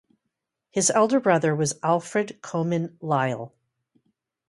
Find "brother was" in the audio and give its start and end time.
1.19-1.77